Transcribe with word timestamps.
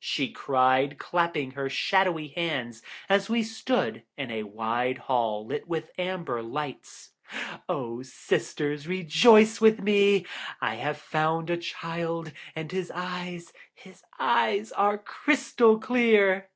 she 0.00 0.30
cried, 0.32 0.98
clapping 0.98 1.50
her 1.50 1.68
shadowy 1.68 2.28
hands 2.28 2.80
as 3.10 3.28
we 3.28 3.42
stood 3.42 4.02
in 4.16 4.30
a 4.30 4.42
wide 4.44 4.96
hall 4.96 5.44
lit 5.44 5.68
with 5.68 5.90
amber 5.98 6.40
light. 6.42 7.10
"O 7.68 8.02
sisters, 8.02 8.88
rejoice 8.88 9.60
with 9.60 9.80
me! 9.82 10.24
I 10.62 10.76
have 10.76 10.96
found 10.96 11.50
a 11.50 11.58
child, 11.58 12.32
and 12.54 12.72
his 12.72 12.90
eyes, 12.94 13.52
his 13.74 14.02
eyes 14.18 14.72
are 14.72 14.96
crystal 14.96 15.78
clear." 15.78 16.48